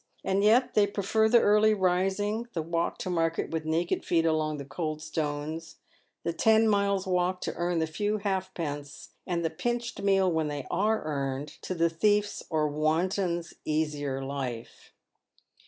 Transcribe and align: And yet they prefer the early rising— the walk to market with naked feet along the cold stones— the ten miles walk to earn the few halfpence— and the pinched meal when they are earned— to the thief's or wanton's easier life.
And 0.23 0.43
yet 0.43 0.73
they 0.73 0.87
prefer 0.87 1.29
the 1.29 1.41
early 1.41 1.75
rising— 1.75 2.47
the 2.53 2.63
walk 2.63 2.97
to 2.97 3.09
market 3.11 3.51
with 3.51 3.65
naked 3.65 4.03
feet 4.03 4.25
along 4.25 4.57
the 4.57 4.65
cold 4.65 4.99
stones— 4.99 5.75
the 6.23 6.33
ten 6.33 6.67
miles 6.67 7.05
walk 7.05 7.39
to 7.41 7.53
earn 7.53 7.77
the 7.77 7.85
few 7.85 8.17
halfpence— 8.17 9.09
and 9.27 9.45
the 9.45 9.51
pinched 9.51 10.01
meal 10.01 10.31
when 10.31 10.47
they 10.47 10.65
are 10.71 11.03
earned— 11.03 11.49
to 11.61 11.75
the 11.75 11.87
thief's 11.91 12.41
or 12.49 12.67
wanton's 12.67 13.53
easier 13.63 14.23
life. 14.23 14.91